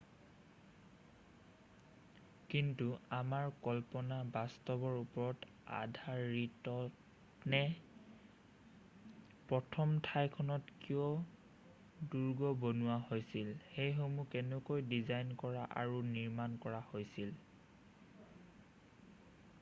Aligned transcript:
কিন্তু 2.51 2.85
আমাৰ 3.17 3.49
কল্পনা 3.65 4.15
বাস্তৱৰ 4.37 4.95
ওপৰত 5.01 5.49
আধাৰিতনে 5.79 7.59
প্ৰথম 9.51 9.93
ঠাইখনত 10.07 10.77
কিয় 10.85 12.07
দুৰ্গ 12.15 12.51
বনোৱা 12.65 12.95
হৈছিল 13.11 13.51
সেইসমূহ 13.75 14.33
কেনেকৈ 14.37 14.85
ডিজাইন 14.95 15.35
কৰা 15.45 15.67
আৰু 15.83 16.01
নিৰ্মাণ 16.17 16.57
কৰা 16.67 16.81
হৈছিল 16.95 17.35